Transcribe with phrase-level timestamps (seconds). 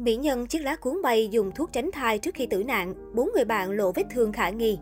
[0.00, 3.30] Mỹ nhân chiếc lá cuốn bay dùng thuốc tránh thai trước khi tử nạn, bốn
[3.34, 4.78] người bạn lộ vết thương khả nghi.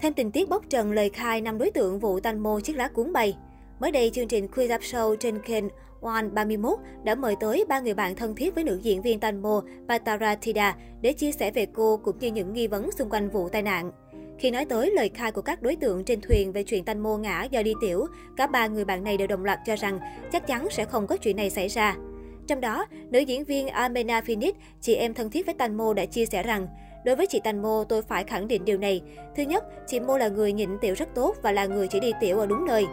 [0.00, 2.88] Thêm tình tiết bóc trần lời khai năm đối tượng vụ tanh mô chiếc lá
[2.88, 3.36] cuốn bay.
[3.80, 5.64] Mới đây, chương trình Quiz Up Show trên kênh
[6.02, 9.62] One 31 đã mời tới ba người bạn thân thiết với nữ diễn viên Tanmo
[9.88, 13.48] Patara Thida để chia sẻ về cô cũng như những nghi vấn xung quanh vụ
[13.48, 13.92] tai nạn.
[14.38, 17.42] Khi nói tới lời khai của các đối tượng trên thuyền về chuyện Tanmo ngã
[17.42, 18.06] do đi tiểu,
[18.36, 20.00] cả ba người bạn này đều đồng loạt cho rằng
[20.32, 21.96] chắc chắn sẽ không có chuyện này xảy ra.
[22.50, 26.26] Trong đó, nữ diễn viên Amena Phoenix, chị em thân thiết với Tanmo đã chia
[26.26, 26.66] sẻ rằng
[27.04, 29.02] Đối với chị Tanmo, tôi phải khẳng định điều này.
[29.36, 32.12] Thứ nhất, chị Mo là người nhịn tiểu rất tốt và là người chỉ đi
[32.20, 32.86] tiểu ở đúng nơi.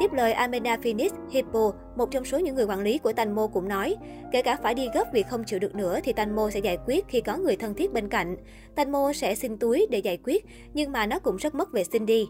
[0.00, 3.68] Tiếp lời amena Phoenix, Hippo, một trong số những người quản lý của Tanmo cũng
[3.68, 3.96] nói,
[4.32, 7.08] kể cả phải đi gấp vì không chịu được nữa thì Tanmo sẽ giải quyết
[7.08, 8.36] khi có người thân thiết bên cạnh.
[8.74, 12.06] Tanmo sẽ xin túi để giải quyết, nhưng mà nó cũng rất mất vệ sinh
[12.06, 12.26] đi.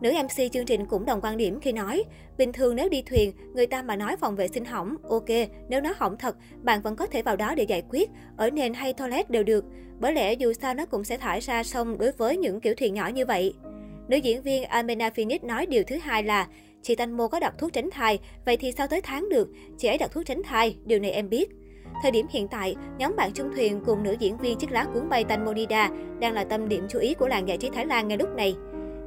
[0.00, 2.04] Nữ MC chương trình cũng đồng quan điểm khi nói,
[2.38, 5.28] bình thường nếu đi thuyền, người ta mà nói phòng vệ sinh hỏng, ok,
[5.68, 8.74] nếu nó hỏng thật, bạn vẫn có thể vào đó để giải quyết, ở nền
[8.74, 9.64] hay toilet đều được.
[10.00, 12.94] Bởi lẽ dù sao nó cũng sẽ thải ra sông đối với những kiểu thuyền
[12.94, 13.54] nhỏ như vậy.
[14.08, 16.46] Nữ diễn viên Amena Phoenix nói điều thứ hai là,
[16.82, 19.98] chị Tanmo có đặt thuốc tránh thai, vậy thì sao tới tháng được, chị ấy
[19.98, 21.48] đặt thuốc tránh thai, điều này em biết.
[22.02, 25.08] Thời điểm hiện tại, nhóm bạn chung thuyền cùng nữ diễn viên chiếc lá cuốn
[25.08, 28.18] bay Tanmonida đang là tâm điểm chú ý của làng giải trí Thái Lan ngay
[28.18, 28.54] lúc này.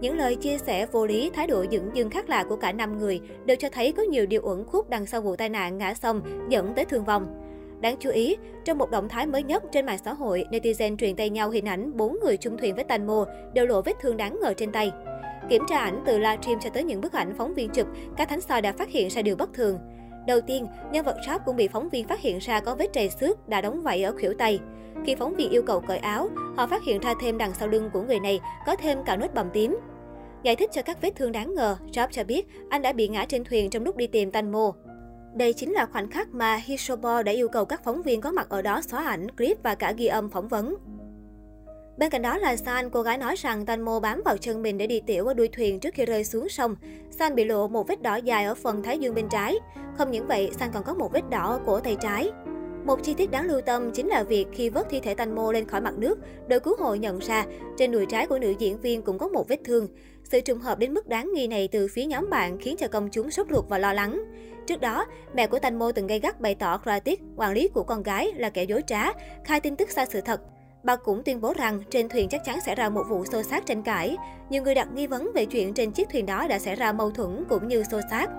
[0.02, 2.98] Những lời chia sẻ vô lý, thái độ dựng dưng khác lạ của cả năm
[2.98, 5.94] người đều cho thấy có nhiều điều uẩn khúc đằng sau vụ tai nạn ngã
[5.94, 7.28] sông dẫn tới thương vong.
[7.82, 11.16] Đáng chú ý, trong một động thái mới nhất trên mạng xã hội, netizen truyền
[11.16, 14.40] tay nhau hình ảnh bốn người chung thuyền với Tanmo đều lộ vết thương đáng
[14.42, 14.92] ngờ trên tay.
[15.50, 18.42] Kiểm tra ảnh từ livestream cho tới những bức ảnh phóng viên chụp, các thánh
[18.42, 19.80] soi đã phát hiện ra điều bất thường.
[20.28, 23.10] Đầu tiên, nhân vật shop cũng bị phóng viên phát hiện ra có vết trầy
[23.10, 24.60] xước đã đóng vảy ở khuỷu tay.
[25.06, 27.90] Khi phóng viên yêu cầu cởi áo, họ phát hiện ra thêm đằng sau lưng
[27.94, 29.80] của người này có thêm cả nốt bầm tím.
[30.44, 33.26] Giải thích cho các vết thương đáng ngờ, Job cho biết anh đã bị ngã
[33.26, 34.72] trên thuyền trong lúc đi tìm Tanmo.
[35.36, 38.50] Đây chính là khoảnh khắc mà Hisobo đã yêu cầu các phóng viên có mặt
[38.50, 40.76] ở đó xóa ảnh, clip và cả ghi âm phỏng vấn.
[41.98, 44.88] Bên cạnh đó là San, cô gái nói rằng Tanmo bám vào chân mình để
[44.88, 46.76] đi tiểu ở đuôi thuyền trước khi rơi xuống sông.
[47.12, 49.56] San bị lộ một vết đỏ dài ở phần thái dương bên trái.
[49.98, 52.32] Không những vậy, San còn có một vết đỏ ở cổ tay trái.
[52.90, 55.68] Một chi tiết đáng lưu tâm chính là việc khi vớt thi thể Tanmo lên
[55.68, 57.46] khỏi mặt nước, đội cứu hộ nhận ra
[57.78, 59.88] trên đùi trái của nữ diễn viên cũng có một vết thương.
[60.24, 63.10] Sự trùng hợp đến mức đáng nghi này từ phía nhóm bạn khiến cho công
[63.12, 64.24] chúng sốt ruột và lo lắng.
[64.68, 68.04] Trước đó, mẹ của Tanmo từng gây gắt bày tỏ Kratik, quản lý của con
[68.04, 69.12] gái, là kẻ dối trá,
[69.46, 70.42] khai tin tức sai sự thật.
[70.84, 73.66] Bà cũng tuyên bố rằng trên thuyền chắc chắn sẽ ra một vụ xô xát
[73.66, 74.18] tranh cãi.
[74.50, 77.12] Nhiều người đặt nghi vấn về chuyện trên chiếc thuyền đó đã xảy ra mâu
[77.12, 78.30] thuẫn cũng như xô xát.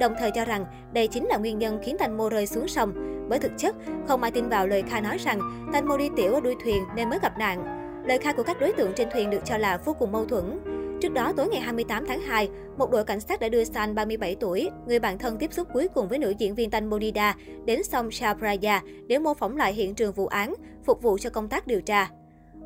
[0.00, 2.92] Đồng thời cho rằng đây chính là nguyên nhân khiến Thanh Mô rơi xuống sông.
[3.28, 3.76] Bởi thực chất,
[4.08, 6.82] không ai tin vào lời khai nói rằng Thanh Mô đi tiểu ở đuôi thuyền
[6.96, 7.64] nên mới gặp nạn.
[8.06, 10.60] Lời khai của các đối tượng trên thuyền được cho là vô cùng mâu thuẫn.
[11.00, 14.36] Trước đó, tối ngày 28 tháng 2, một đội cảnh sát đã đưa San 37
[14.40, 17.82] tuổi, người bạn thân tiếp xúc cuối cùng với nữ diễn viên Tanh Monida, đến
[17.82, 21.66] sông Chabraya để mô phỏng lại hiện trường vụ án, phục vụ cho công tác
[21.66, 22.10] điều tra.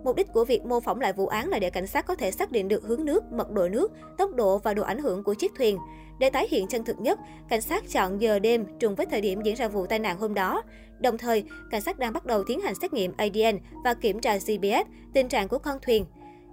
[0.04, 2.30] Mục đích của việc mô phỏng lại vụ án là để cảnh sát có thể
[2.30, 5.34] xác định được hướng nước, mật độ nước, tốc độ và độ ảnh hưởng của
[5.34, 5.78] chiếc thuyền.
[6.18, 9.42] Để tái hiện chân thực nhất, cảnh sát chọn giờ đêm trùng với thời điểm
[9.42, 10.62] diễn ra vụ tai nạn hôm đó.
[11.00, 14.36] Đồng thời, cảnh sát đang bắt đầu tiến hành xét nghiệm ADN và kiểm tra
[14.36, 16.04] GPS, tình trạng của con thuyền.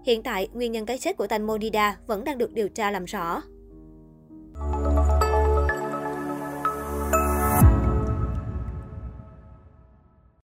[0.06, 3.42] Hiện tại, nguyên nhân cái chết của Tanmonida vẫn đang được điều tra làm rõ.